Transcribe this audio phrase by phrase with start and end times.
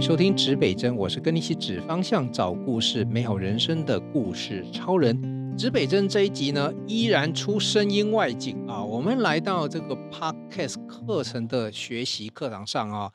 [0.00, 5.56] 收听指北针，我是跟你一起指方向、找故事、美好人生的故事超人。
[5.58, 13.10] 指北针这一集呢，依然出声音外景啊，我们来到这个 Podcast 课程的学习课堂上啊，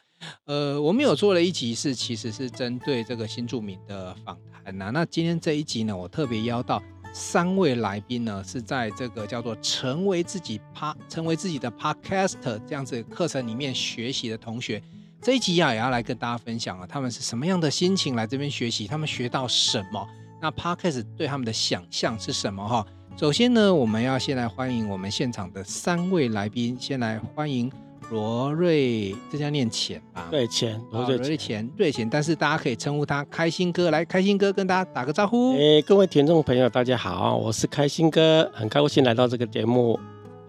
[0.46, 4.91] 呃，我们有做了一集是其实是针对这个新住民的访谈呐。
[4.93, 14.84] 那今天这一集呢，我特别邀到三位来宾呢，是在这个叫做成为自己 Pod 成为自己的 Podcaster 这样子课程里面学习的同学。
[15.23, 20.05] 这一集啊，也要来跟大家分享啊，他们是什么样的心情来这边学习，他们学到什么？
[20.41, 22.68] 那 Podcast 对他们的想象是什么？
[22.68, 27.71] 哈，首先呢，我们要先来欢迎我们现场的三位来宾，先来欢迎
[28.11, 30.28] 罗瑞，这叫念钱吧？
[30.29, 35.53] 对，钱，罗瑞瑞钱，瑞钱，但是大家可以称呼他开心哥，来，开心哥跟大家打个招呼。
[35.53, 39.97] 哎，各位听众朋友，大家好，我是开心哥，很高兴来到这个节目。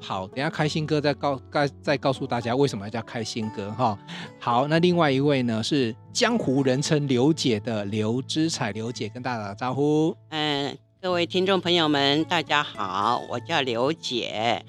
[0.07, 3.99] 好，等下开心哥再告再再告诉大家为什么要叫开心哥哈。
[4.39, 10.15] 好，那另外一位呢是江湖人称刘姐的刘之彩刘姐，跟大家打个招呼。
[10.29, 14.63] 嗯，各位听众朋友们，大家好，我叫刘姐。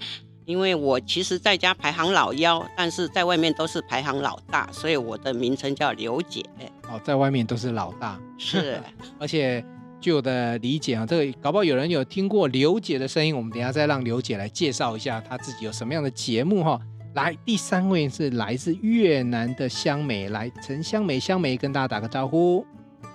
[0.46, 6.42] 因为我其实在家排行老幺，但是在外面都是排行老大，所以我的名称叫刘姐。
[6.88, 8.82] 哦，在外面都是老大，是，
[9.20, 9.62] 而且。
[10.00, 16.80] 据我的理解啊，这个搞不好有人有听过刘姐的声音，我们等一下再让刘姐来介绍一下她自己有什么样的节目哈。
[17.16, 22.66] 来，第三位是来自越南的香梅，来陈香梅，香梅跟大家打个招呼。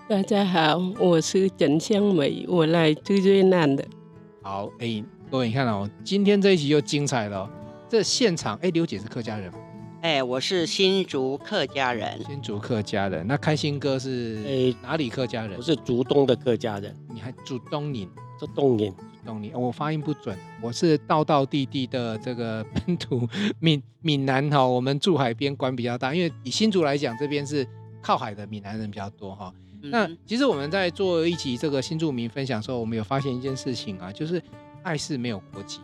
[0.08, 3.84] 大家好，我是陈香梅，我来自越南的。
[4.42, 7.48] 好，哎，各位你看哦，今天这一集又精彩了。
[7.88, 9.58] 这现场，哎，刘姐是客家人吗？
[10.02, 12.24] 哎，我是新竹客家人。
[12.24, 15.58] 新竹客家人，那开心哥是哎哪里客家人？
[15.58, 16.96] 我是竹东的客家人。
[17.12, 18.08] 你还竹东人？
[18.38, 19.52] 竹东人，竹东人。
[19.52, 23.28] 我发音不准，我是道道地地的这个本土
[23.58, 24.66] 闽闽南哈。
[24.66, 27.66] 我们住海边，管比较大，因为以新竹来讲，这边是
[28.00, 29.52] 靠海的闽南人比较多哈。
[29.82, 34.42] 嗯、那其实我们在做一集这个新住民分享的时候，我们有发现一件事情啊，就是
[34.82, 35.80] 爱是没有国籍。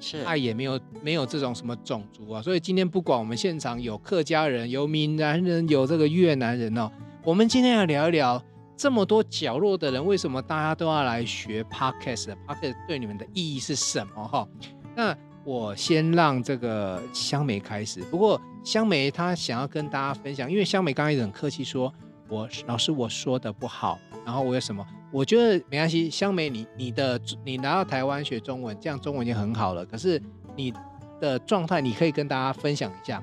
[0.00, 6.90] 是爱也没有没有这种什么种族啊，所以今天不管我们现场有客家人、有闽南人、有这个越南人哦，
[7.24, 8.42] 我们今天要聊一聊
[8.76, 14.28] 这么多角落的人，为什么大家都要来学 Podcast？Podcast 对你们的意义是什么？
[14.28, 14.46] 哈，
[14.94, 18.02] 那我先让这个香梅开始。
[18.10, 21.92] 不过香梅她想要跟大家分享，因为香梅刚才很客气说，
[22.28, 24.84] 我老师我说的不好，然后我有什么？
[25.12, 29.86] 我觉得没关系，香梅，你你的你拿到台湾学中文，这样中文已经很好了。
[29.86, 30.20] 可是
[30.56, 30.74] 你
[31.20, 33.22] 的状态，你可以跟大家分享一下。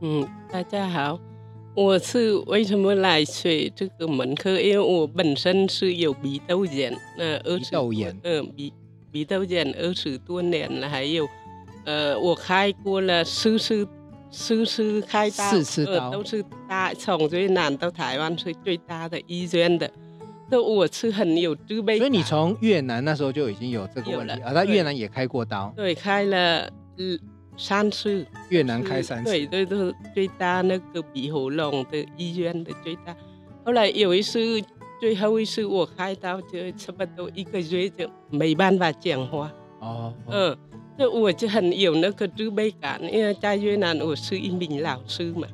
[0.00, 1.20] 嗯，大家好，
[1.76, 4.58] 我是为什么来学这个门课？
[4.58, 8.72] 因为我本身是有鼻窦炎，那二十，鼻窦炎，嗯，鼻
[9.12, 11.28] 鼻窦炎二十多年了，还有，
[11.84, 13.86] 呃，我开过了四次
[14.34, 19.88] 四次开刀，四次刀，都是大从越南到台湾是最大的医院的。
[20.50, 24.52] 那我是很有自卑，所以你从越南那时候就已经有这个问题啊？
[24.52, 25.72] 在越南也开过刀？
[25.76, 26.68] 对，开了
[27.56, 28.26] 三次。
[28.50, 29.30] 越南开三次？
[29.30, 33.16] 对对对，最大那个鼻喉咙的医院的最大。
[33.64, 34.38] 后来有一次，
[35.00, 39.50] 最后一次我开刀就差不多一个月就没办法讲话。
[39.80, 40.12] 哦。
[40.28, 40.56] 嗯，
[40.96, 45.46] 那我就很有那个自卑感，因为在越南我是一名老师嘛。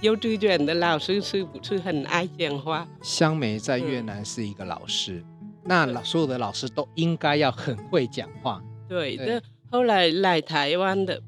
[0.00, 2.88] 幼稚园的老师是不是很爱讲话？
[3.02, 8.60] 香梅在越南是一个老师，嗯、那所有的老师都应该要很会讲话。
[8.88, 11.22] 对，那后来来台湾的，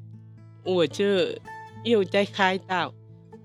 [0.65, 1.05] 我就
[1.85, 2.93] 又在开导，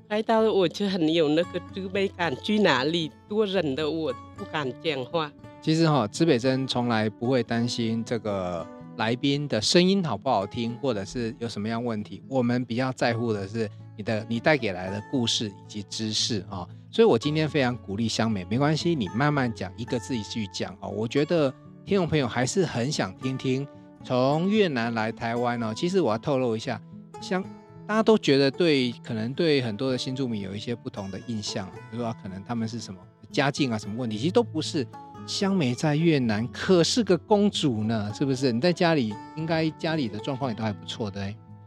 [0.08, 5.30] 开导我就很有那个自卑感，去哪里多人的我不敢讲话。
[5.62, 8.66] 其实哈、哦，指北真从来不会担心这个
[9.00, 13.68] 来宾的声音好不好听，或者是有什么样问题，我们比较在乎的是。
[13.96, 20.88] 你的你带给来的故事以及知识啊，所以我今天非常鼓励香美，没关系，你慢慢讲，一个字一句讲啊。
[20.88, 21.52] 我觉得
[21.84, 23.68] 听众朋友还是很想听听
[24.02, 25.74] 从越南来台湾哦。
[25.76, 26.80] 其实我要透露一下，
[27.20, 27.42] 像
[27.86, 32.98] 大家都觉得对，可能对很多的新住民有一些不同的印象，比如说可能他们是什么
[33.30, 34.86] 家境啊，什么问题，其实都不是。
[35.26, 38.52] 香梅在越南可是个公主呢，是不是？
[38.52, 41.20] 你在家里应该家里的状况也都还不错的。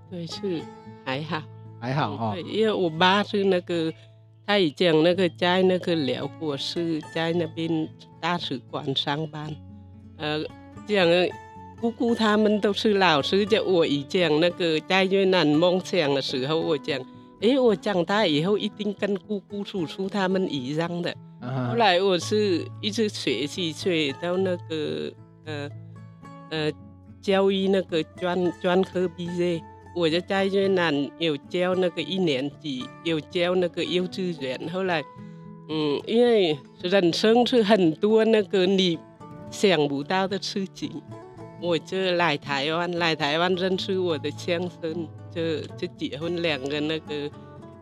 [0.10, 0.62] 对，是
[1.06, 1.42] 还好。
[1.80, 3.92] 还好哈，对，因为我爸是那个，
[4.48, 7.90] 他以前那个在那个辽国是在那边
[8.22, 9.54] 大使馆上班，
[10.16, 10.42] 呃，
[10.88, 11.06] 这样
[11.82, 16.98] 姑姑他们都是老师，就我以前那个在越南梦想的时候，我讲，
[17.42, 21.14] 哎，我长大以后一定跟姑姑叔叔他们一样的。
[21.70, 25.12] 后来我是一直学习学到那个
[25.46, 25.70] 呃
[26.50, 26.72] 呃
[27.22, 29.62] 教育那个专专科毕业。
[29.96, 34.60] 我就在越南有教那个一年级，有教那个幼稚园。
[34.70, 35.04] 后来，
[35.70, 38.98] 嗯，因为人生是很多那个你
[39.52, 40.90] 想不到的事情，
[41.62, 47.30] 我就来台湾，来台湾认识我的先生，就就结婚，两个那个。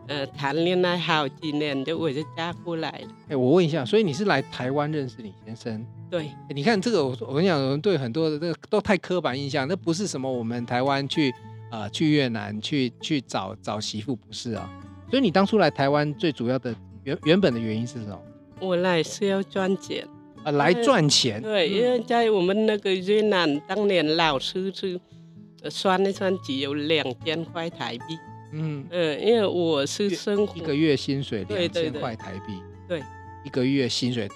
[0.08, 3.08] 呃，谈恋爱好几年，就我就嫁过来了。
[3.24, 5.86] 哎、欸，我问一下，所以你是来台湾认识你先生？
[6.10, 6.22] 对。
[6.22, 11.32] 欸、你看这个，我我跟你讲，我们对很多的这个都太刻板印象，那不是什么我们台湾去
[11.70, 14.68] 呃去越南去去找找媳妇，不是啊。
[15.08, 16.74] 所以你当初来台湾最主要的
[17.04, 18.20] 原原本的原因是什么？
[18.60, 20.06] 我来是要赚钱。
[20.42, 21.40] 啊，来赚钱。
[21.40, 25.00] 对，因为在我们那个越南，当年老师是
[25.70, 28.18] 算一算只有两千块台币。
[28.52, 33.02] 嗯嗯，因为我是生活一个月薪水两千块台币，对，
[33.44, 34.28] 一个月薪水，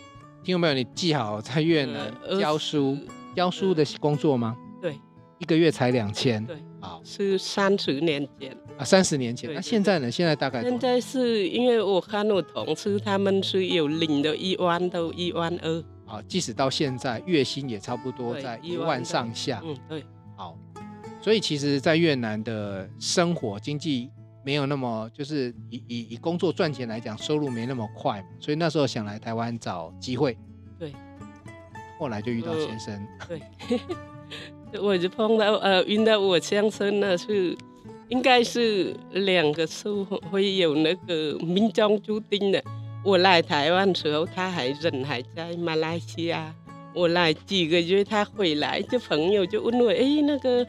[0.42, 0.74] 听到没有？
[0.74, 2.96] 你记好，在越南教书
[3.34, 4.56] 教书的工作吗？
[4.80, 4.98] 对，
[5.38, 9.52] 一个月才两千，对，好，是三十年前啊，三十年前。
[9.52, 10.10] 那现在呢？
[10.10, 20.06] 现在大概现在是因为我看我同事他们是有领的一万到一万二，啊，即使到现在月薪也差不多在一万上下，嗯，对，好。
[21.26, 24.08] 所以其实，在越南的生活经济
[24.44, 28.28] 没有那么，就是以以以工作赚钱来讲，收入没那么快嘛。
[28.38, 30.38] 所以那时候想来台湾找机会。
[30.78, 30.92] 对。
[31.98, 33.04] 后来就遇到先生。
[33.26, 33.40] 对。
[34.80, 37.58] 我就碰到呃，遇到我先生呢，是
[38.08, 39.92] 应该是两个是
[40.30, 42.62] 会有那个命中注定的。
[43.04, 46.54] 我来台湾的时候，他还人还在马来西亚。
[46.94, 50.64] 我来几个月，他回来，就朋友就问我，哎，那个。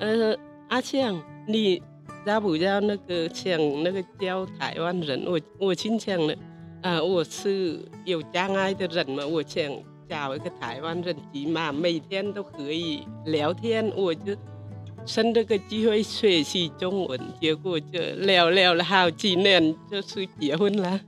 [0.00, 0.34] 呃，
[0.68, 1.82] 阿强，你
[2.24, 5.24] 要不要那个想那个教台湾人？
[5.26, 6.32] 我我心想了，
[6.80, 9.62] 啊、呃，我是有障碍的人嘛，我想
[10.08, 14.34] 找一个台湾人，起码每天都可以聊天，我就
[15.04, 20.98] 趁这个机会学习中文，结果就聊聊了好几年，就是结婚了。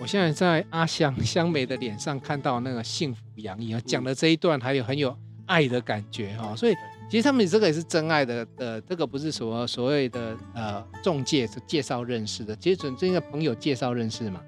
[0.00, 6.72] 我现在在阿香香梅的脸上看到那个幸福洋溢啊，讲的这一段还有很有爱的感觉哈，所以。
[7.10, 14.42] 其实他们这个也是真爱的，呃，这个不是所所谓的呃中介是介绍认识的，其实准这个朋友介绍认识嘛。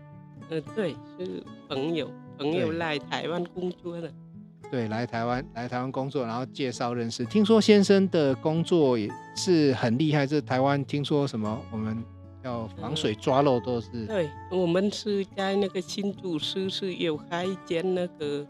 [0.51, 4.12] 呃，对，是朋友，朋友来台湾工作的。
[4.71, 7.25] 对，来台湾来台湾工作，然后介绍认识。
[7.25, 12.05] 听说先生的工作也是很厉害，是台湾听说什么我们
[12.45, 13.89] 要防水抓漏都是。
[14.09, 18.47] 呃、对，我们是在那个新竹市是有开一间那个。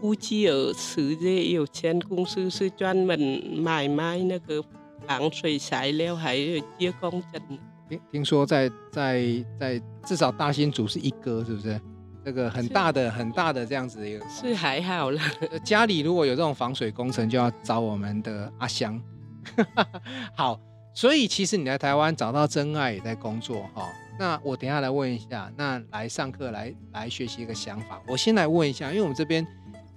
[0.00, 3.18] 呼基尔实业有限公司是专门
[3.56, 4.62] 买卖那个
[5.06, 7.58] 防水材料，还有接工程。
[7.88, 11.80] 听听说在在在至少大新竹是一哥，是不是？
[12.24, 14.24] 这个很大的很大的这样子一个。
[14.28, 15.20] 是还好了。
[15.64, 19.00] 家里如果有这种防水工程，就要找我们的阿香。
[20.36, 20.60] 好，
[20.94, 23.88] 所以其实你来台湾找到真爱也在工作哈。
[24.18, 28.00] 那我等一下来问一下，那来上课来来学习一个想法。
[28.06, 29.46] 我先来问一下，因为我们这边。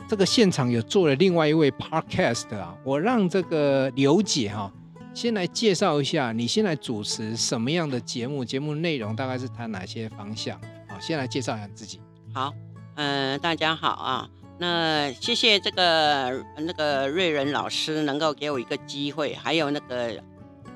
[0.08, 4.74] 这个现场有做了另外一位 podcast 啊，我让这个刘姐哈、啊、
[5.14, 8.44] 先来介绍一下，你先来主持什么样的节目？
[8.44, 10.60] 节目内容大概是谈哪些方向？
[10.90, 12.02] 好，先来介绍一下自己。
[12.34, 12.54] 好，
[12.96, 20.22] 嗯、呃，大家好啊，那谢谢这个那个瑞仁老师能够给我一个机会，还有那个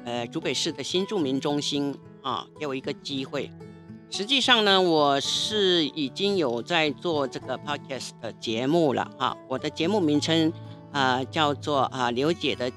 [0.05, 3.51] 呃竹北市的新住民中心啊，给我一个机会。
[4.11, 9.35] 实际上呢，我是已经有在做这个 podcast 的节目了哈。
[9.49, 10.49] 我的节目名称
[10.91, 12.71] 啊、呃、叫做啊刘姐的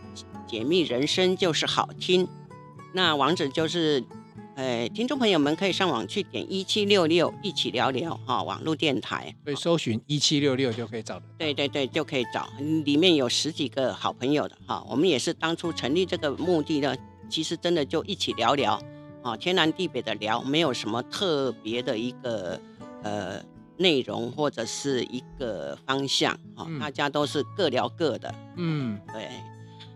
[0.48, 2.26] 解密人生就是好听。
[2.92, 4.02] 那网址就是，
[4.56, 9.32] 呃，听众朋友们可以上网去点一七六六一起聊聊哈，网络电台。
[9.44, 11.22] 所以搜寻一七六六就可以找的。
[11.38, 12.48] 对对对，就可以找，
[12.84, 14.84] 里面有十几个好朋友的哈。
[14.88, 16.96] 我们也是当初成立这个目的呢，
[17.28, 18.80] 其实真的就一起聊聊。
[19.22, 22.60] 啊，天南地北的聊，没有什么特别的一个
[23.02, 23.42] 呃
[23.76, 28.34] 内容或者是一个方向啊，嗯、大家都是各聊各的。
[28.56, 29.28] 嗯，对。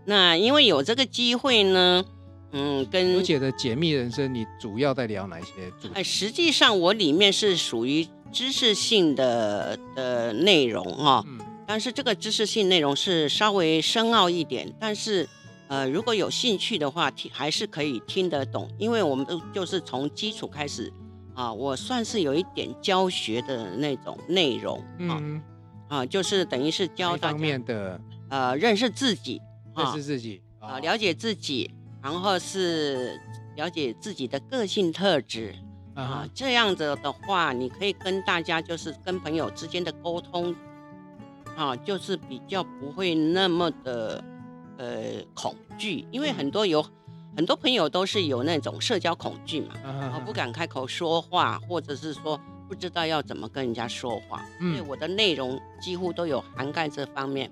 [0.04, 2.04] 那因为有这个机会呢，
[2.50, 5.72] 嗯，跟刘姐的解密人生，你主要在聊哪些？
[5.94, 15.28] 哎，实际上我里面是属于知识性的的内容哈，嗯、但是这个知识性内容是稍微深奥一点，但是。
[15.72, 20.92] 呃，如果有兴趣的话，听还是可以听得懂，因为我们都就是从基础开始
[21.34, 24.76] 啊，我算是有一点教学的那种内容
[25.08, 25.42] 啊，嗯、
[25.88, 27.98] 啊，就是等于是教大家的
[28.28, 29.40] 呃认识自己，
[29.74, 31.70] 认识自己啊，了解自己，
[32.02, 33.18] 然后是
[33.56, 35.54] 了解自己的个性特质
[35.94, 40.54] 啊，啊，这样子的话，你可以跟大家就是跟朋友之间的沟通
[41.56, 44.22] 啊，就是比较不会那么的。
[44.82, 46.84] 呃，恐惧，因为很多有
[47.36, 52.36] 很多朋友都是有那种社交恐惧嘛，啊我不敢开口说话，或者是说
[52.68, 57.48] 不知道要怎么跟人家说话，嗯所以我的内容几乎都有涵盖这方面。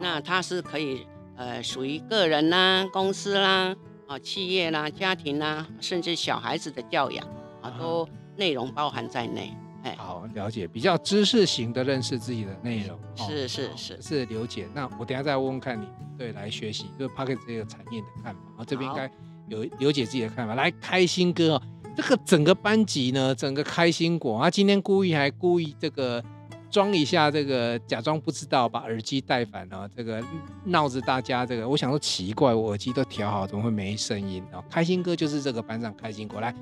[0.00, 3.72] 那它是可以呃属于个人啦、公司啦、
[4.08, 7.24] 啊企业啦、家庭啦，甚至小孩子的教养
[7.62, 9.56] 啊，都内容包含在内。
[9.84, 12.98] 哎，好了解，比较知识型的认识自己的内容。
[13.18, 15.86] 哦是是是，是刘姐，那我等下再问问看你
[16.18, 18.40] 对来学习就是 p o c k e t 这个产业的看法。
[18.56, 19.10] 啊，这边应该
[19.48, 20.54] 有刘姐自己的看法。
[20.54, 21.62] 来，开心哥哦，
[21.94, 26.24] 这个整个班级呢，整个开心果，啊今天故意还故意这个
[26.70, 30.24] 装一下这个，假装不知道，把耳机戴反了，这个
[30.64, 31.68] 闹着大家这个。
[31.68, 34.64] 我想说奇怪，我耳机都调好，怎么会没声音啊？
[34.70, 36.40] 开心哥就是这个班上开心果。
[36.40, 36.52] 来，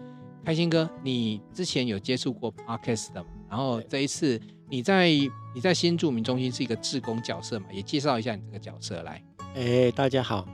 [0.45, 3.29] 开心哥，你之前有接触过 Podcast 的嘛？
[3.49, 5.09] 然后这一次你在
[5.55, 9.23] 你在新住民中心是一个志工角色嘛，也介绍一下你这个角色来。
[9.55, 10.45] 哎，大家好，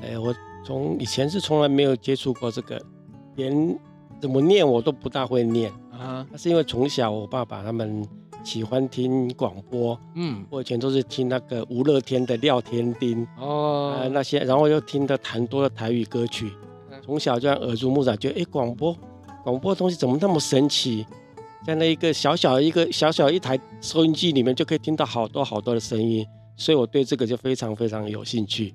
[0.00, 0.34] 哎，我
[0.64, 2.80] 从以前是从来没有接触过这个，
[3.36, 3.78] 连
[4.18, 5.70] 怎么念我都不大会念。
[5.92, 8.02] 啊，那是因为从小我爸爸他们
[8.42, 16.50] 喜欢听广播，嗯，我以前都是听那个吴乐天的廖天丁，哦，呃那些，然后又听的弹多的台语歌曲，
[17.04, 18.96] 从小就耳濡目染，觉得哎广播
[19.44, 21.06] 广播的东西怎么那么神奇，
[21.64, 28.74] 在那一个小小一个小小一台收音机里面就可以听到好多好多的声音，所以我对这个就非常非常有兴趣，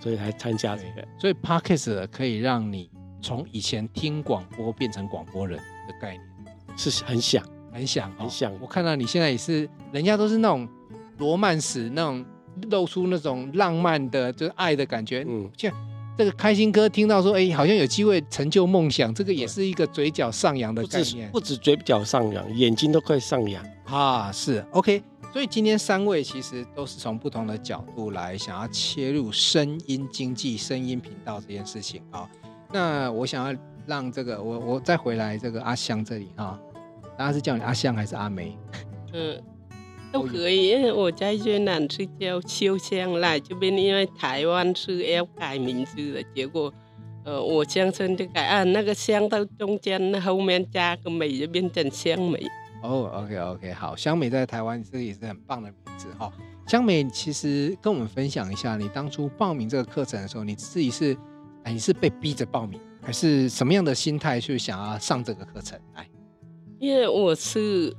[0.00, 1.06] 所以才参加这个。
[1.20, 10.66] 所以 Podcast 可以让你从以前听广播变成广播人的概念，是很想，很想、哦，很想我看到你现在也是，人家都是那种
[11.18, 12.24] 罗曼史那种
[12.70, 15.22] 露出那种浪漫的，就是爱的感觉。
[15.28, 15.70] 嗯，像
[16.18, 21.30] 这个开心哥听到说，哎，好像有机会成就梦想，这个也是一个嘴角上扬的概念。
[21.30, 23.64] 不止嘴角上扬，眼睛都快上扬。
[23.84, 25.00] 啊，是 OK。
[25.32, 32.28] 所以今天三位其实都是从不同的角度来想要切入声音经济、声音频道这件事情啊、哦。
[32.72, 33.56] 那我想要
[33.86, 36.80] 让这个我我再回来这个阿香这里啊、哦，
[37.16, 38.58] 大家是叫你阿香还是阿梅？
[39.12, 39.40] 嗯，
[40.12, 46.72] 都可以，因为我在越南是叫秋香，来这边因为台湾是要改名字的，结果，
[47.24, 52.42] 呃，我乡村就改啊，那个香到中间后面加个美就变成香美。
[52.80, 56.32] 哦、oh,，OK OK，好，香美在台湾这也是很棒的名字哈、哦。
[56.66, 61.16] 香美其实跟我们分享一下，你当初报名这个课程的时候，你自己是，
[61.64, 65.76] 哎，你是被逼着报名，还是什么样的心态去想要上这个课程？
[65.96, 66.08] 来，
[66.78, 67.92] 因为我是，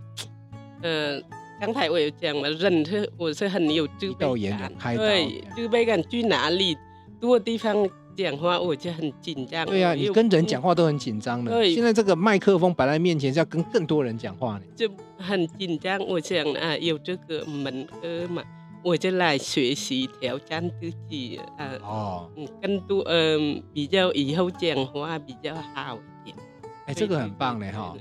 [0.82, 1.20] 呃，
[1.60, 6.78] 刚才我有讲了，人是我是很有自卑感，对，自卑感去哪里
[7.20, 7.76] 多地方
[8.16, 9.66] 讲话我就很紧张。
[9.66, 11.52] 对呀、啊，你跟人讲话都很紧张的。
[11.52, 16.00] 对，现在这个麦克风摆在面前是要跟更多人讲话呢，就很紧张。
[16.08, 18.42] 我想啊，有这个门课嘛，
[18.82, 21.72] 我就来学习挑战自己啊。
[21.84, 26.38] 哦，嗯，更多嗯、呃，比较以后讲话比较好一点。
[26.86, 27.94] 哎，这个很棒嘞哈。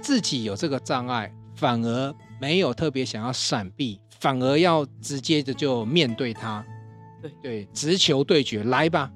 [0.00, 6.64] 自己有这个障碍，反而没有特别想要闪避，反而要直接的就面对他。
[7.20, 9.12] 对对，直球对决，来吧！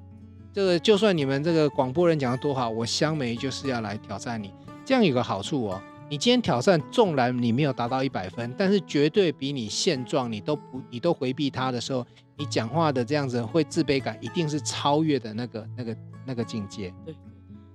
[0.53, 4.53] 这个就算你们这个广播人讲的多好，我香梅就是要来挑战你。
[4.85, 12.05] 这样有个好处哦，你今天挑战，纵然你没有达到一百分，但是绝对比你现状你都不你都回避他的时候，
[12.37, 16.93] 你讲话的这样子会自卑感，一定是超越的那个那个那个境界。
[17.03, 17.15] 对。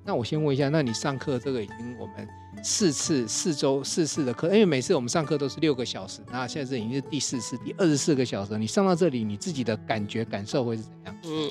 [0.04, 2.26] 那我先问一下，那你上课这个已经我们
[2.62, 8.56] 四次四周四次的课，因为每次我们上课都是六个小时，那现在这已经是第四次，第二十四个小时。
[8.58, 11.16] 你上到这里，你自己的感觉感受会是怎样？
[11.24, 11.50] 嗯，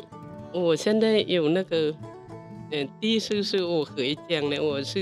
[0.51, 1.93] 我现在有那个，
[2.71, 4.99] 嗯，第一次是我可以讲的，我是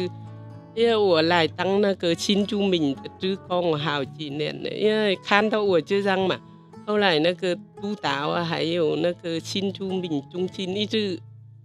[0.76, 6.40] 因为我来当那个新住民的职工好几年了，因为看到我这样嘛，
[6.86, 11.18] 后来那个督导啊，还有那个新住民中心一直。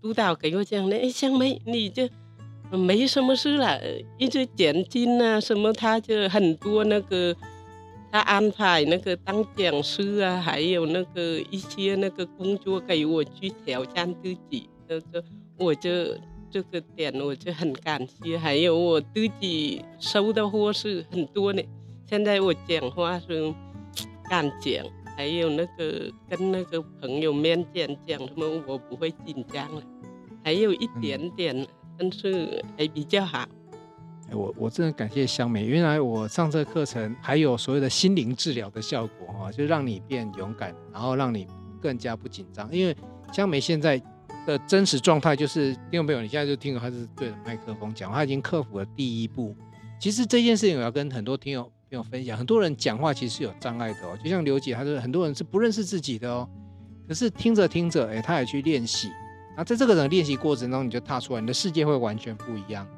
[0.02, 2.08] 督导给我讲的，哎，香梅，你就
[2.70, 3.80] 没什么事了，
[4.18, 7.34] 一直奖金啊什么，他就很多那个，
[8.10, 15.22] 他安排那个当讲师啊，还有那个一些那个工作给我去挑战自己，就就
[15.56, 15.90] 我就
[16.50, 21.64] 这个点我就很感谢，还有我自己收的货是很多的，
[22.04, 23.54] 现在我讲话是
[24.28, 24.84] 敢讲。
[25.16, 29.82] 还有那个跟那个朋友面前讲他们，我不会紧张了。
[30.44, 31.66] 还有一点点，嗯、
[31.98, 33.46] 但是还比较好。
[34.28, 41.46] 欸、我我真的感谢香梅，原来我上这个课程还有所谓的心灵治疗的效果哈，就让你变勇敢，然后让你
[41.80, 42.68] 更加不紧张。
[42.72, 42.96] 因为
[43.32, 44.00] 香梅现在
[44.46, 49.54] 的真实状态就是，听众朋友，你现在就听到他是对着麦克风讲，他已经克服了第一步。
[50.00, 51.70] 其实这件事情我要跟很多听友。
[51.92, 54.16] 没有分享，很多人讲话其实是有障碍的哦。
[54.24, 56.48] 就像刘姐，她说很多人是不认识自己的哦。
[57.06, 59.10] 可是听着听着，哎，她也去练习，
[59.54, 62.88] 那在这个人练习过程中，你就踏出来，你的世界会完全不一样，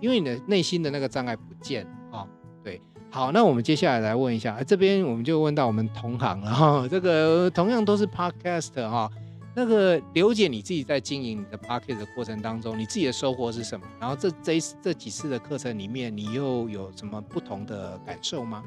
[0.00, 2.28] 因为你的内心的那个障碍不见了啊。
[2.62, 2.78] 对，
[3.08, 9.10] 好，那我们接下来来问一下，这边我们就问到我们同行了哈，这个同样都是 Podcast 哈。
[9.54, 13.86] 那个刘姐，你自己在经营你的 Podcast 的过程当中，你自己的收获是什么？
[14.00, 18.64] 然后这这这几次的课程里面，你又有什么不同的感受吗？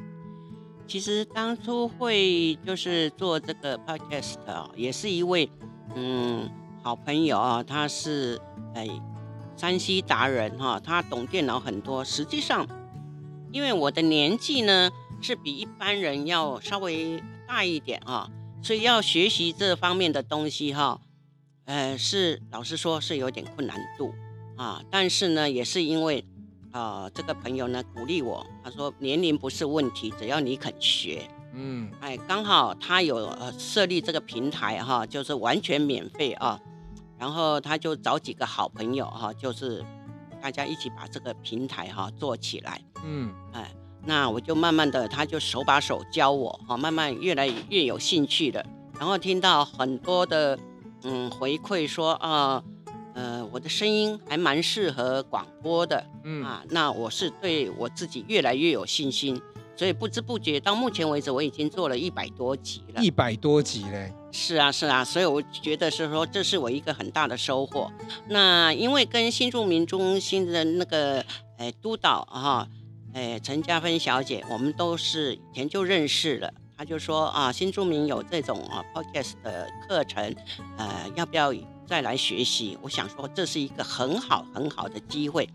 [0.88, 5.50] 其实当初会就是做这个 Podcast 啊，也是一位
[5.96, 6.48] 嗯
[6.84, 8.40] 好朋友啊，他是
[8.76, 8.88] 哎
[9.58, 12.06] 山西达人哈，他懂电脑很多。
[12.06, 12.68] 实际上，
[13.52, 18.30] 因为我的年纪呢是比一般人要稍微大一点啊。
[18.66, 21.00] 所以要学习这方面的东西哈，
[21.66, 24.12] 呃，是老实说是有点困难度
[24.58, 24.82] 啊。
[24.90, 26.26] 但是呢，也是因为
[26.72, 31.30] 啊、呃，这个朋友呢鼓励我，他说年龄不是问题，只要你肯学。
[31.54, 36.60] 嗯，哎，刚好他有呃设立这个平台哈，就是完全免费啊。
[37.20, 39.86] 然后他就找几个好朋友哈，就是
[40.42, 42.82] 大家一起把这个平台哈做起来。
[43.04, 43.72] 嗯，哎。
[44.06, 48.64] 那我就慢慢的，他就手把手教我，哈，慢慢越来越有兴趣了。
[49.00, 50.58] 然后听到很多的，
[51.04, 52.64] 嗯，回馈说啊，
[53.16, 59.42] 呃，我的声音还蛮适合广播的，嗯啊，那我是对我自己越来越有信心，
[59.76, 63.04] 所以不知不觉到目前为止，我已经做了一百多集了。
[63.04, 64.14] 一百多集嘞？
[64.32, 67.92] 是啊，是啊，所以我觉得是说，这是我一个很大的收获。
[68.30, 71.26] 那因为跟新住民中心的那个，
[71.58, 72.68] 哎，督导哈。
[73.16, 76.54] 哎，陈嘉芬小姐，我们都是以前就认识了。
[76.78, 80.36] 她就说啊，新住民有这种啊 podcast 的课程，
[80.76, 81.54] 呃，要不要
[81.88, 82.78] 再来学习？
[82.82, 85.50] 我想说，这是一个很好很好的机会。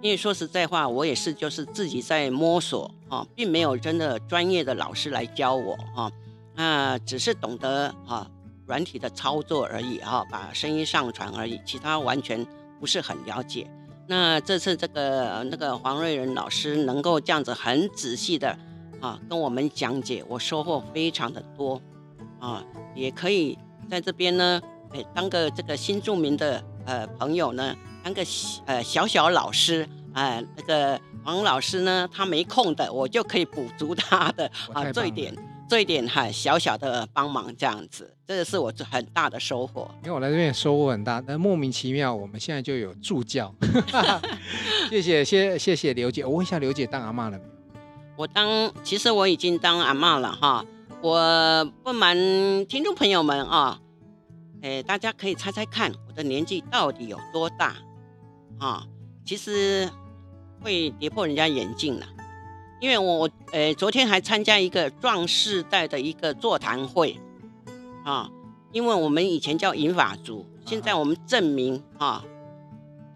[0.00, 6.10] 因为说实在话，我也是就是自己在摸索啊，并没有真的专业的老师来教我啊，
[6.56, 8.26] 啊，只是懂得啊
[8.64, 12.42] 软体的操作而已哈、啊，把声音上传而已，其他完全
[12.80, 13.70] 不是很了解。
[14.12, 18.54] 那这次这个那个黄瑞仁老师能够这样子很仔细的
[19.00, 21.80] 啊跟我们讲解，我收获非常的多
[22.38, 22.62] 啊，
[22.94, 23.56] 也可以
[23.88, 24.60] 在这边呢，
[24.92, 28.22] 哎，当个这个新著名的呃朋友呢，当个
[28.66, 35.34] 呃小小老师啊，那个黄老师呢，他没空的，我就可以补足他的啊这一点。
[35.72, 39.90] 做一点很小小的帮忙，这样子，这个是我很大的收获。
[40.02, 43.54] 因为我来这边收获很大，但莫名其妙，我们现在就有助教。
[44.90, 46.26] 谢谢，谢谢谢刘姐。
[46.26, 47.50] 我问一下，刘姐当阿嬷了没有？
[48.18, 50.62] 我当，其实我已经当阿嬷了哈。
[51.00, 52.14] 我不瞒
[52.66, 53.80] 听众朋友们啊，
[54.60, 57.76] 哎，大家可以猜猜看，我的年纪到底有多大？
[58.58, 58.86] 啊，
[59.24, 59.88] 其实
[60.60, 62.06] 会跌破人家眼镜了。
[62.82, 67.16] 因为我呃昨天还参加一个壮世代的一个座谈会，
[68.04, 68.28] 啊，
[68.72, 72.24] 因为我们以前叫银发族，现在我们证明啊，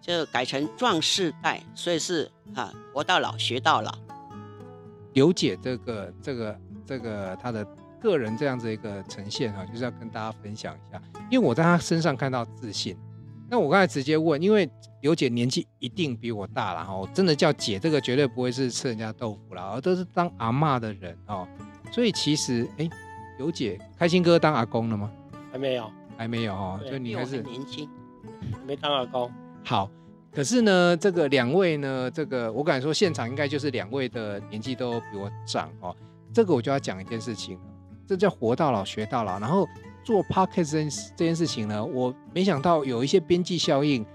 [0.01, 3.93] 就改成壮世代，所以是啊活到老学到老。
[5.11, 7.67] 刘姐这个这个这个她的
[8.01, 12.97] 个人这样子一个呈现啊，就是要跟大家分享一下，因为我在她身上看到自信。
[13.49, 14.69] 那我刚才直接问，因为。
[15.01, 21.47] 刘姐年纪一定比我大了哈，真的叫姐，这个绝对不会是吃人家豆腐了，而都是当阿嬷的人哦。
[21.91, 22.89] 所以其实，哎，
[23.37, 25.09] 刘姐，开心哥当阿公了吗？
[25.51, 26.79] 还没有，还没有哦。
[26.81, 27.87] 对就你还是年轻，
[28.65, 29.31] 没当阿公。
[29.63, 29.89] 好，
[30.31, 35.95] 可是呢，这个两位呢，这个我敢说，现场应该就是两位的年纪都比我长哦。
[36.33, 37.57] 这个我就要讲一件事情，
[38.07, 39.39] 这叫活到老学到老。
[39.39, 39.65] 然后
[40.07, 44.05] 做 podcast 这件这件事情呢，我没想到有一些边际效应。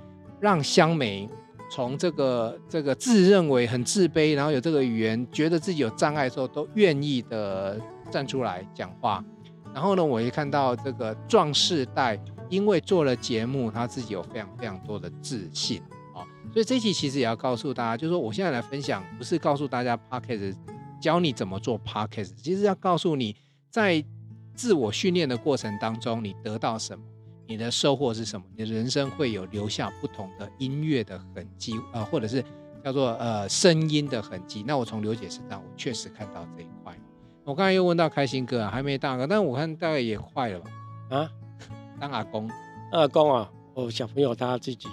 [0.41, 1.29] 让香梅
[1.71, 9.25] 从这个这个自认为很自卑，然后有这个语言，觉得自己有障碍的时候，都愿意的站出来讲话。
[9.73, 15.81] 然后呢，我也看到这个壮世代，因为做了节目，他自己有非常非常多的自信
[16.13, 16.27] 啊。
[16.53, 20.57] 所以这期其实也要告诉大家，就是说我现在来分享，不是告诉大家 Podcast
[21.01, 23.37] 教你怎么做 Podcast，其实要告诉你
[23.71, 24.05] 在
[24.55, 27.05] 自我训练的过程当中，你得到什么。
[27.49, 28.47] 你的收获是什么？
[28.57, 32.43] 你的人生会有留下不同的音乐的痕迹，呃，或者是
[32.83, 34.65] 叫做呃声音的痕迹。
[34.67, 36.97] 那我从刘姐身上，我确实看到这一块。
[37.45, 40.71] 我刚才又问到开心哥啊，还没大哥，但我看大概也快了吧？
[41.11, 41.31] 啊，
[42.01, 42.49] 当阿公，
[42.93, 44.89] 阿公啊，哦，小朋友他自己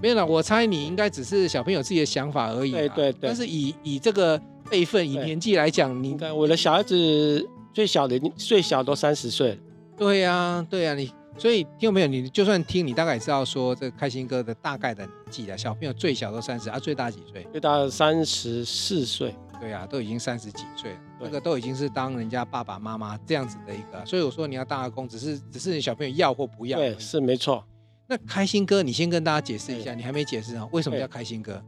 [0.00, 0.24] 没有了。
[0.24, 2.70] 我猜你应该只是小朋友自己的想法而已。
[2.70, 3.18] 对对对。
[3.22, 9.58] 但是以以这个辈分、以年纪来讲，你看我的小孩子最小的最小都三十岁。
[9.96, 11.12] 对呀、啊，对呀、啊，你。
[11.36, 15.58] 所以听众朋友，你就算听，你大概也知道说这个开心哥的大概的年纪了。
[15.58, 17.44] 小朋友最小都三十，啊，最大几岁？
[17.50, 19.34] 最大三十四岁。
[19.60, 24.04] 对啊，都已经三十几岁了，对这个都已经是当人家爸爸妈妈这样子的一个。
[24.06, 26.78] 所以我说你要当阿公，只是只是你小朋友要或不要。
[26.78, 27.64] 对，是没错。
[28.06, 30.68] 那开心哥，你先跟大家解释一下，你还没解释啊？
[30.70, 31.60] 为什么叫开心哥？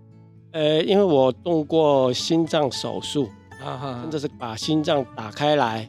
[0.53, 3.29] 呃，因为我动过心脏手术，
[3.63, 5.89] 啊哈，真的是把心脏打开来，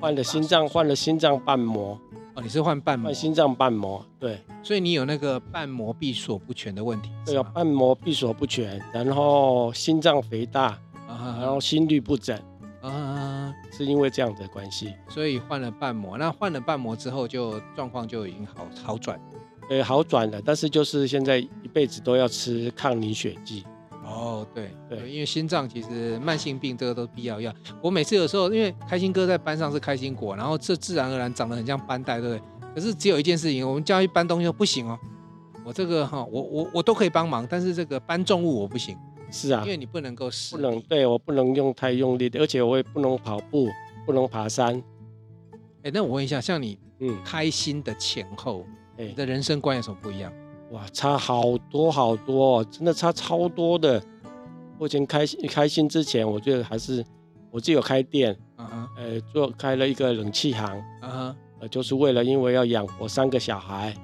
[0.00, 1.98] 换了心脏，换了心脏瓣膜。
[2.34, 3.06] 哦，你是换瓣膜？
[3.06, 4.40] 换心脏瓣膜，对。
[4.62, 7.10] 所以你有那个瓣膜闭锁不全的问题？
[7.24, 12.36] 对，啊瓣膜闭锁不全，然后心脏肥大，然后心律不整。
[12.82, 16.18] 啊，是因为这样的关系，所以换了瓣膜。
[16.18, 19.18] 那换了瓣膜之后，就状况就已经好好转。
[19.70, 23.64] 呃，好转了，但是就是现在一辈子都要吃抗凝血剂。
[24.14, 27.52] 哦，对对，因为心脏其实慢性病这个都是必要药。
[27.82, 32.42] 我每次有时候，因为开心哥在班上是开心果，然后这自然而然长得很像班带，对不对？
[32.74, 34.96] 可是只有一件事情，我们叫他去搬东西不行哦。
[35.64, 38.96] 我这个哈，我我我都可以帮忙，但是这个搬重物我不行。
[39.30, 43.68] 是啊，因为你不能够使，不能对我不能用太用力的，而且我也不能跑步，
[44.06, 44.80] 不能爬山。
[45.82, 48.64] 哎，那我问一下，像你嗯开心的前后，
[48.96, 50.32] 哎，你的人生观有什么不一样？
[50.70, 54.02] 哇，差好多好多，真的差超多的。
[54.78, 57.04] 我以前开心开心之前，我觉得还是
[57.50, 63.94] 我自己有开店，嗯哼，呃，做开了一个冷气行，嗯哼，呃，就是为了因为要养活三个小孩，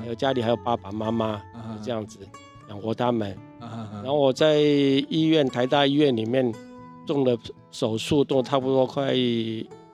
[0.00, 1.40] 还有家里还有爸爸妈妈，
[1.80, 2.18] 这样子
[2.68, 3.36] 养活他们。
[3.60, 6.52] 然后我在医院台大医院里面
[7.06, 7.36] 动了
[7.70, 9.14] 手术，动了差不多快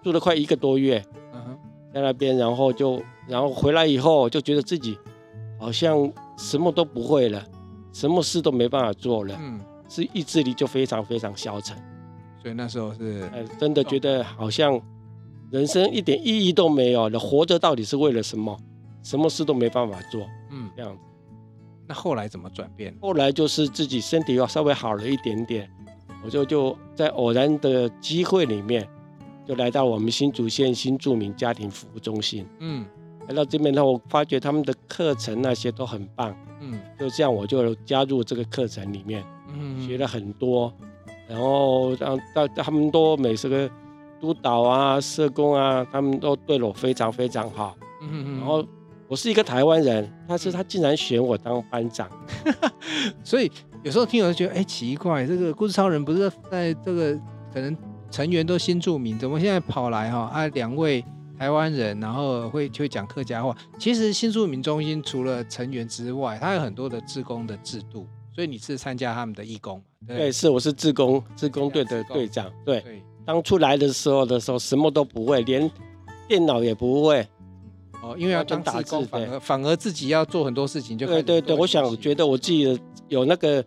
[0.02, 1.04] 住了快一个多月，
[1.92, 4.96] 在那边，然后就然后回来以后就觉得自己。
[5.62, 7.40] 好像什么都不会了，
[7.92, 11.76] 什么事都没办法做了，嗯，是意志力就非常非常消沉，
[12.42, 14.80] 所以那时候是，呃，真的觉得好像
[15.52, 18.58] 人生一点意义都没有了，活着到底是为了什么？
[19.04, 21.02] 什么事都没办法做，嗯，这样子。
[21.86, 22.92] 那后来怎么转变？
[23.00, 25.70] 后来就是自己身体要稍微好了一点点，
[26.24, 28.88] 我就就在偶然的机会里面，
[29.46, 32.84] 就来到我们新竹县新住民家庭服务中心，嗯。
[33.28, 40.72] 来到这边呢，我发觉他们的课程那些都很棒，嗯，就这样我就加入这个课程里面，嗯，学了很多，
[41.28, 43.70] 然后让到他们都每次个
[44.20, 48.64] 督导啊、社工啊，他们都对我非常非常好，嗯嗯，然后
[49.06, 52.08] 我是一个台湾人，但是他竟然选我当班长，
[53.22, 53.50] 所以
[53.82, 57.14] 有时候听我就觉得，哎，奇怪，这个故事超人不是在这个
[57.54, 57.76] 可能
[58.10, 60.30] 成员都新住民，怎么现在跑来哈？
[60.32, 61.04] 啊两位？
[61.42, 63.52] 台湾人，然后会就会讲客家话。
[63.76, 72.48] 其实新住民中心除了成员之外，它有很多的志工的制度，所以你是参加他们的义工对，对，是我是志工，志工队的队长。
[72.64, 75.68] 对，对，当初来的时候的时候，什么都不会，连
[76.28, 77.26] 电脑也不会。
[78.00, 81.56] 哦，因为要当打工，反而反而自己要做很多事情，就对对对。
[81.56, 83.64] 我想觉得我自己有那个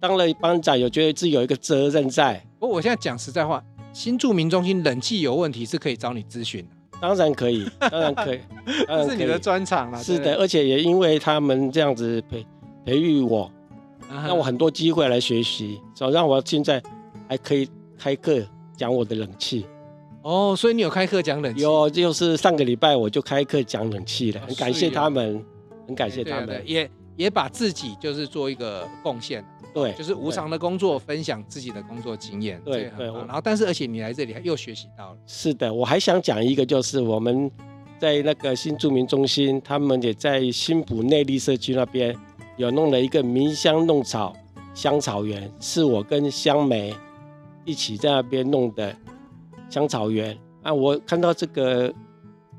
[0.00, 2.42] 当了班长，有觉得自己有一个责任在。
[2.58, 3.62] 不过我现在讲实在话，
[3.92, 6.77] 新住民中心冷气有问题是可以找你咨询的。
[7.00, 8.40] 当然可以，当然可以，
[8.86, 10.02] 这是你的专长了。
[10.02, 12.44] 是的，而且也因为他们这样子培
[12.84, 13.50] 培育我，
[14.10, 16.82] 让我很多机会来学习，所以让我现在
[17.28, 18.40] 还可以开课
[18.76, 19.66] 讲我的冷气。
[20.22, 21.62] 哦，所以你有开课讲冷气？
[21.62, 25.42] 有，就是上个礼拜我就开课讲冷气了，很感谢他们，
[25.86, 29.44] 很感谢他们，也也把自己就是做一个贡献。
[29.74, 33.06] 对，就是无偿的工作，分享自己的工作经验，对对。
[33.06, 35.18] 然后，但是而且你来这里还又学习到了。
[35.26, 37.50] 是的，我还想讲一个，就是我们
[37.98, 42.16] 在那个新住民中心，他们也在新浦内力社区那边
[42.56, 44.34] 有弄了一个迷香弄草
[44.72, 46.94] 香草园，是我跟香梅
[47.66, 48.96] 一起在那边弄的
[49.68, 50.36] 香草园。
[50.62, 51.92] 啊，我看到这个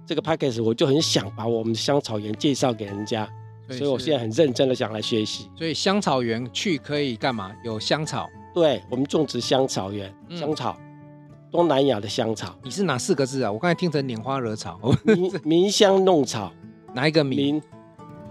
[0.06, 3.28] 这个 package，我就很想把我们的香草园介绍给人家。
[3.77, 5.49] 所以，我现在很认真的想来学习。
[5.55, 7.51] 所以香草园去可以干嘛？
[7.63, 8.27] 有香草。
[8.53, 10.75] 对，我们种植香草园，嗯、香草，
[11.51, 12.55] 东南亚的香草。
[12.63, 13.51] 你是哪四个字啊？
[13.51, 14.79] 我刚才听成拈花惹草。
[15.03, 16.51] 鸣鸣 香弄草，
[16.93, 17.62] 哪一个名？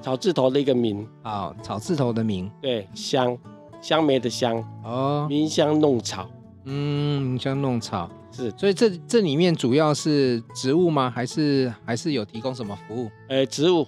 [0.00, 1.06] 草字头的一个名。
[1.22, 2.50] 好，草字头的名。
[2.60, 3.36] 对，香，
[3.80, 4.56] 香梅的香。
[4.84, 5.26] 哦。
[5.28, 6.28] 名香弄草。
[6.64, 8.52] 嗯，名香弄草是。
[8.56, 11.08] 所以这这里面主要是植物吗？
[11.08, 13.10] 还是还是有提供什么服务？
[13.28, 13.86] 呃，植物。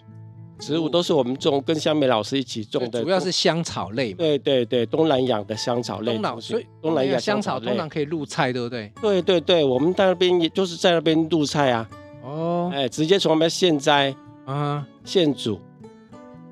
[0.61, 4.19] 植物都是我们种，跟香梅老师一起种的，主要是香草类嘛。
[4.19, 6.13] 对对对，东南亚的香草类。
[6.13, 8.93] 东南，所以东南亚香草通常可以入菜，对不对？
[9.01, 11.89] 对对对，我们在那边也就是在那边入菜啊。
[12.23, 12.71] 哦。
[12.73, 15.59] 哎，直接从那边现摘啊，现煮。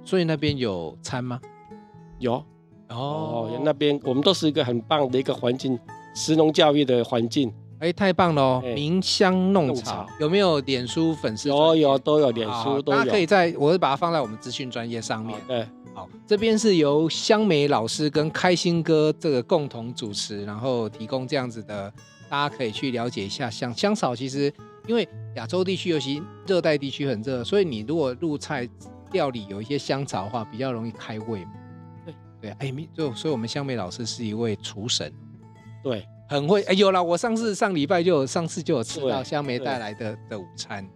[0.04, 1.38] 所以那边有餐吗？
[2.18, 2.42] 有。
[2.88, 3.60] 哦。
[3.62, 5.78] 那边我们都是一个很棒的一个环境，
[6.14, 7.52] 食农教育的环境。
[7.80, 8.62] 哎，太棒了哦！
[8.74, 11.48] 鸣香弄草有没有脸书粉丝？
[11.48, 12.98] 有有都有脸书，都有。
[12.98, 15.38] 大家可以在，我会把它放在我们资讯专业上面。
[15.46, 15.64] 对，
[15.94, 21.92] 好，这边是由香梅老师跟开心哥这个共同主持，然后提供这样子的，
[22.28, 23.48] 大家可以去了解一下。
[23.48, 24.52] 像香草，其实
[24.86, 28.68] 因为亚洲地区尤其热带地区很热，所以你如果入菜
[29.12, 31.52] 料理有一些香草的话，比较容易开胃嘛。
[32.04, 35.12] 对对，哎，就所以我们香梅老师是一位厨神，
[35.82, 36.62] 对，很会。
[36.62, 40.86] 哎，有了，我上次上礼拜就有，上次就有吃到香梅带来的的午餐，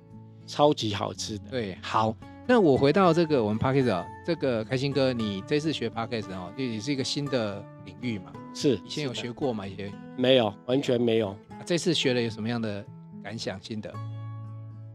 [0.47, 1.51] 超级好吃的。
[1.51, 2.15] 对，好。
[2.45, 8.33] 那我回到这个我们 Podcast 啊，这个开心哥，你这次学 Podcast 哦，也是一个新的领域嘛？
[8.53, 9.65] 是，以前有学过吗？
[9.65, 11.29] 以前没有，完全没有。
[11.29, 12.85] 啊，这次学了有什么样的
[13.23, 13.95] 感想、心得？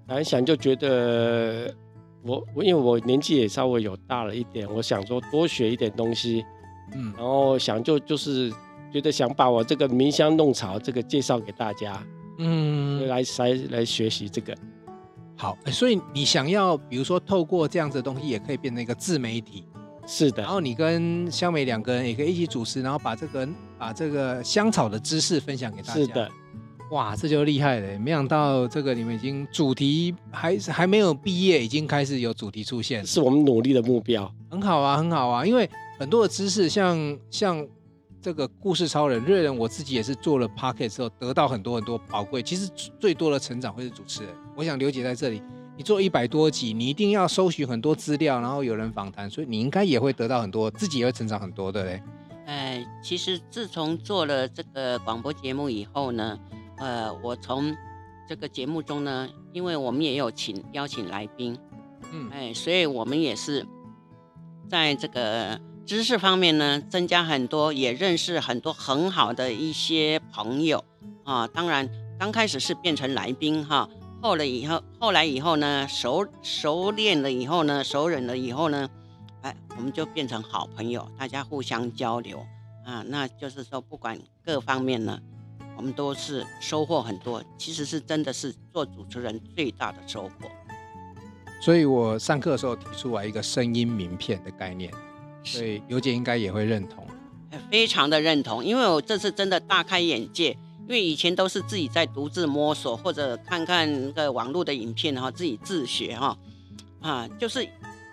[0.05, 1.73] 感想就觉得
[2.21, 6.45] 我我因为我年纪也稍微有大了一点，我想说多学一点东西，
[6.93, 8.51] 嗯，然后想就就是
[8.91, 12.01] 觉得想把我这个茗香弄草这个介绍给大家，
[12.39, 14.55] 嗯，来来来学习这个。
[15.35, 19.65] 好，所以你想要，比如说透过这样子的东西，也可以变成一个自媒体，
[20.07, 20.41] 是的。
[20.41, 23.47] 然后你跟香美两个人也可以一起主持，然后把这个
[23.77, 25.93] 把这个香草的知识分享给大家。
[25.93, 26.31] 是的，
[26.89, 27.99] 哇，这就厉害了！
[27.99, 34.33] 没想到这个你们已经主题还还没有毕业，已经开始有主题出现，是我们努力的目标。
[34.49, 35.69] 很好啊，很好啊，因为
[35.99, 37.67] 很多的知识，像像。
[38.21, 42.41] 这个故事超人瑞仁，我自己也是做了 Pocket 之后，得到很多很多宝贵。
[42.41, 44.33] 其实最多的成长会是主持人。
[44.55, 45.41] 我想刘姐在这里，
[45.77, 52.01] 你做一百多集，你一定要搜寻很多资料，然后有人访谈，所以你应该也会得到很多，自己也会成长很多，对不对？
[52.47, 56.37] 呃，其实自从做了这个广播节目以后呢，
[56.77, 57.73] 呃，我从
[58.27, 61.57] 这个节目中呢，因为我们也有请邀请来宾，
[62.11, 63.65] 嗯，哎，所以我们也是
[64.67, 65.61] 在这个。
[65.87, 70.83] 知识方面呢，增加很多，也认识很多很好的一些朋友
[71.23, 71.47] 啊。
[71.47, 73.89] 当然，刚开始是变成来宾哈，
[74.21, 78.89] 后来以后，后来以后呢，熟熟练了以后呢，熟稔了以后呢，
[79.43, 82.45] 哎，我们就变成好朋友，大家互相交流
[82.85, 83.01] 啊。
[83.07, 85.17] 那就是说，不管各方面呢，
[85.77, 87.41] 我们都是收获很多。
[87.57, 90.51] 其实是真的是做主持人最大的收获。
[91.61, 94.91] 所以我上课的时候提出来一个声音名片的概念。
[95.47, 97.05] 所以刘姐应该也会认同，
[97.71, 106.37] 非常的认同，因为我这次真的大开眼界，因为以前都是自己在独自摸索，或者看看那个网络的影片哈，自己自学哈，
[107.01, 107.67] 啊，就是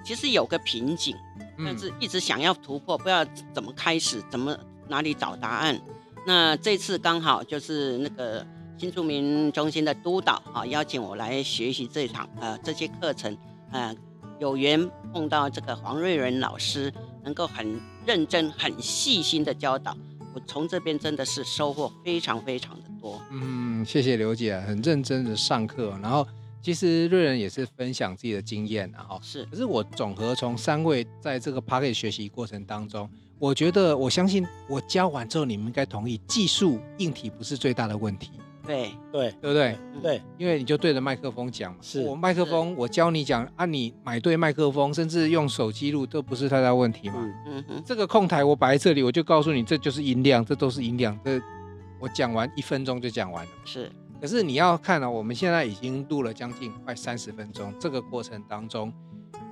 [0.05, 1.17] 其实有个瓶颈，
[1.59, 4.57] 但是一直想要突破，不知道怎么开始，怎么
[4.89, 5.81] 哪里找答案。
[6.27, 8.47] 那这次刚好就是那个
[8.79, 13.37] 新住民中心的督导啊，邀请我来学习这场呃这些课程，
[13.73, 13.95] 呃，
[14.39, 16.93] 有缘碰到这个黄瑞仁老师。
[17.25, 19.97] 能够很认真、很细心的教导，
[20.35, 23.21] 我从这边真的是收获非常非常的多。
[23.33, 25.99] 嗯，谢谢刘姐，很认真的上课。
[26.03, 26.27] 然后
[26.63, 29.45] 其实瑞仁也是分享自己的经验，然后是。
[29.47, 33.09] 可是我总和从三位在这个 Podcast 学习过程当中，
[33.39, 38.31] 我觉得我相信我教完之后，你们应该同意，技术硬体不是最大的问题。
[38.67, 39.79] 对对对不对？
[40.03, 41.79] 对，因为你就对着麦克风讲嘛。
[41.81, 47.17] 是我麦克风，我教你讲啊，你买对麦克风，甚至用手机录都不是太大问题嘛。
[47.47, 47.83] 嗯嗯。
[47.85, 51.19] 这个控台我摆在这里，我就告诉你，这就是音量，这都是音量。
[51.25, 51.41] 这
[52.01, 53.51] 我讲完一分钟就讲完了。
[53.65, 53.91] 是。
[54.21, 58.93] 可是你要看啊，我们现在已经录了将近快三十分钟，这个过程当中。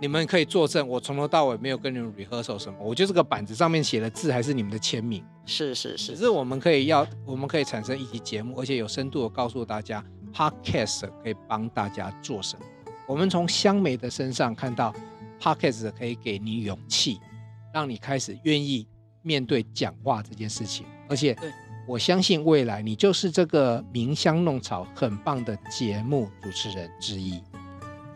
[0.02, 5.24] 你们可以作证，我从头到尾没有跟你们 rehearsal 什么，我觉得这个板子上面写的字还是你们的签名。
[5.46, 12.66] 是是是，只是我们可以要，我们可以产生一期节目，而且有深度的告诉大家，podcast 可以帮大家做什么。
[13.06, 14.92] 我们从香梅的身上看到
[15.40, 17.20] ，podcast 可以给你勇气，
[17.72, 18.84] 让你开始愿意
[19.22, 20.84] 面对讲话这件事情。
[21.08, 21.36] 而且，
[21.86, 27.40] 我相信未来你就是这个茗香弄草很棒的节目主持人之一。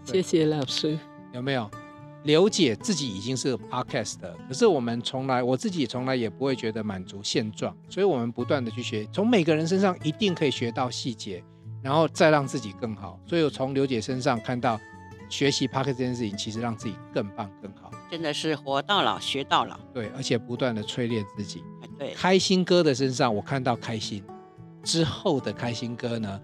[0.05, 0.99] 谢谢老师。
[1.37, 1.71] 有没有？
[2.25, 11.45] 刘姐自己已经是个 podcast 的，可是我们从来，我自己从来也不会觉得满足现状，所以我们不断的去学，从每个人身上一定可以学到细节，
[11.83, 13.21] 然后再让自己更好。
[13.27, 14.81] 所以我从刘姐身上看到，
[15.29, 17.93] 学习 podcast 这件事情，其实让自己更棒更好。
[18.11, 19.79] 真的是活到老学到老。
[19.95, 21.63] 对，而且不断的淬炼自己。
[21.97, 24.25] 对，开心哥的身上我看到开心，
[24.83, 26.41] 之后的开心哥呢，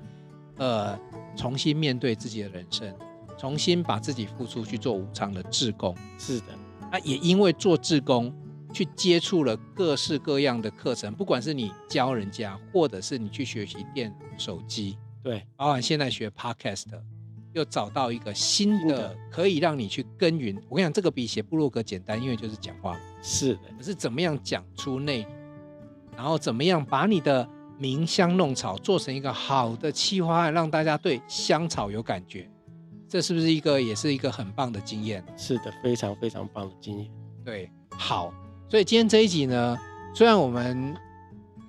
[0.59, 0.97] 呃，
[1.35, 2.95] 重新面对自己的人生。
[3.43, 6.57] 重新把自己付出去做无偿的志工，是的，
[6.93, 8.33] 那也因为做志工，
[8.73, 16.85] 去接触了各式各样的课程，不管是你教人家，或者是你去学习电脑、手机，对，包含现在学 Podcast，
[17.53, 20.57] 又找到一个新的可以让你去耕耘。
[20.69, 23.63] 我跟你讲，这个比写部落格简单，因为就是讲话，是的。
[23.77, 25.33] 可是怎么样讲出内容，
[26.17, 27.45] 然后怎么样把你的
[27.81, 32.49] 茗香弄草做成一个好的企划案，让大家对香草有感觉。
[33.13, 35.23] 这是不是一个也是一个很棒的经验？
[35.37, 37.07] 是的，非常非常棒的经验。
[37.45, 38.33] 对，好，
[38.71, 39.77] 所以今天这一集呢，
[40.15, 40.97] 虽然我们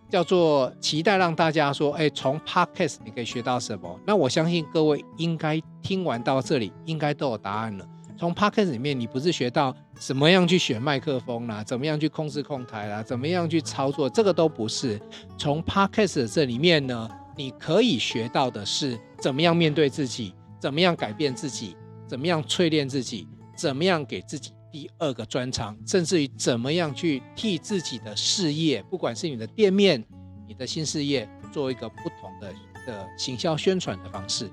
[0.10, 4.00] 叫做期待让大家说，哎，从 Podcast 你可以学到什么？
[4.08, 7.86] 那我相信各位应该听完到这里，应该都有答案了。
[8.18, 14.98] 从 Podcast 里面，你不是学到怎么样去选麦克风啦，怎么样去控制控台啦，怎么样去操作，这个都不是。
[15.38, 21.76] 从 Podcast 这里面呢，你可以学到的是怎么样面对自己，怎么样改变自己，
[22.08, 30.02] 怎么样淬炼自己，怎么样给自己第二个专长，甚至于怎么样去替自己的事业，不管是你的店面、
[30.48, 32.54] 你的新事业，做一个不同的
[32.88, 34.50] 的行销宣传的方式。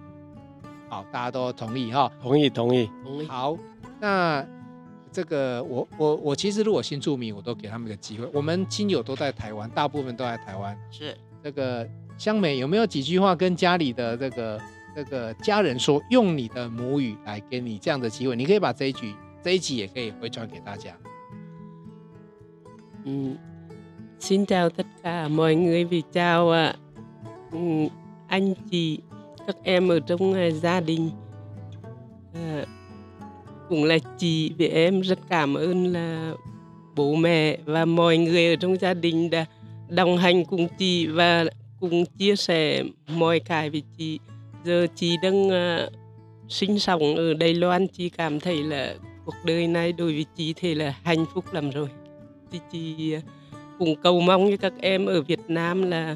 [0.88, 2.11] 好，大家都同意哈？
[2.20, 3.27] 同意，同意，同意。
[3.29, 3.57] 好，
[4.01, 4.44] 那
[5.12, 8.29] 这个我我我其实如果新住民，我都给他们一个机会。
[8.35, 10.77] 我们亲友都在台湾，大部分都在台湾。
[10.90, 14.61] 是这个香美有没有几句话跟家里的这个
[14.95, 16.02] 这个家人说？
[16.10, 19.13] 用你的母语来给你这样的机会，你可以把这一句。
[19.43, 20.91] 这一集也可以回传给大家。
[23.04, 23.38] 嗯，
[24.19, 26.76] xin chào tất cả mọi người vì chào ạ.
[27.52, 27.88] Ừ,
[28.28, 29.00] anh chị,
[29.48, 31.12] các em ở trong gia đình.
[32.34, 32.65] À,
[33.69, 36.34] cũng là chị vì em rất cảm ơn là
[36.95, 39.45] bố mẹ và mọi người ở trong gia đình đã
[39.89, 41.45] đồng hành cùng chị và
[41.80, 44.19] cùng chia sẻ mọi cái với chị.
[44.63, 45.91] Giờ chị đang uh,
[46.50, 48.95] sinh sống ở Đài Loan, chị cảm thấy là
[49.26, 51.89] cuộc đời này đối với chị thì là hạnh phúc lắm rồi
[52.52, 53.15] thì chị
[53.80, 56.15] cũng cầu mong với các em ở Việt Nam là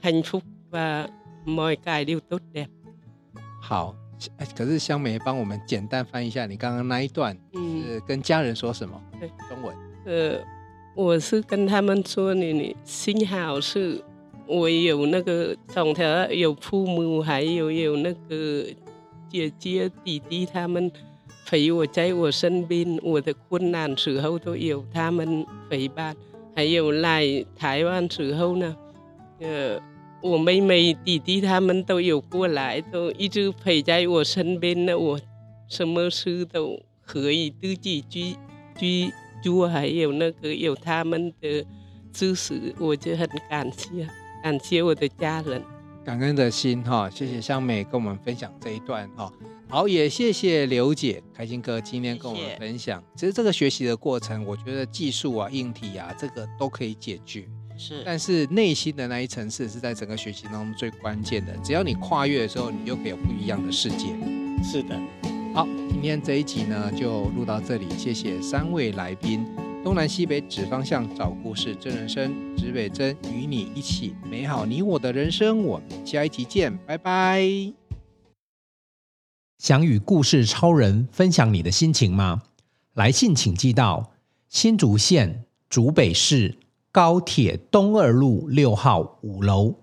[0.00, 1.08] hạnh phúc và
[1.44, 2.66] mọi cái đều tốt đẹp。
[3.62, 3.94] 好，
[4.56, 9.00] 可是香美帮我们简单翻译一下你刚刚那一段，是跟家人说什么？
[9.20, 9.74] 对，中文。
[10.06, 10.40] 呃，
[10.96, 14.02] 我是跟他们说你，你幸好是
[14.47, 18.65] 我有那个从头有父母，还有有那个
[19.29, 20.91] 姐姐弟弟他们。
[21.47, 26.17] 陪我在我身边，我的困难时候都有他们陪伴。
[26.55, 27.23] 还有来
[27.55, 28.75] 台湾时候呢，
[29.39, 29.79] 呃，
[30.23, 34.97] 我妹妹弟弟他们都有过来，都一直陪在我身边呢。
[34.97, 35.19] 我
[35.67, 38.35] 什么事都可以自己去
[38.79, 41.63] 去做，还有那个有他们的
[42.11, 44.07] 支持，我就很感谢，
[44.45, 45.59] 感谢我的家人。
[46.03, 49.33] 感恩的心哈，谢谢香美跟我们分享这一段哈。
[49.67, 52.99] 好，也谢谢刘姐、开心哥今天跟我们分享。
[53.15, 53.21] 谢谢。
[53.21, 57.43] 其实这个学习的过程，我觉得技术啊、硬体啊，这个都可以解决。
[57.75, 61.51] 是，但是内心的那一层次是在整个学习当中最关键的。
[61.63, 64.15] 只要你跨越的时候，你就可以有不一样的世界。
[64.63, 64.95] 是的。
[65.55, 69.43] 好，今天这一集呢就录到这里，谢谢三位来宾：
[69.85, 75.63] 东南西北指方向，找故事真人生，指北针与你一起美好你我的人生。
[75.63, 77.47] 我们下一集见，拜拜。
[79.59, 82.41] 想与故事超人分享你的心情吗？
[82.95, 84.11] 来信请寄到
[84.49, 86.57] 新竹县竹北市
[86.91, 89.75] 高铁东二路六号五楼，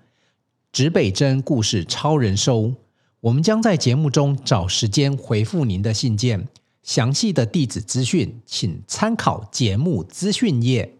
[0.73, 2.75] 指北针故事超人收。
[3.21, 6.49] 我们将在节目中找时间回复您的信件。
[6.83, 10.99] 详细的地址资讯，请参考节目资讯页。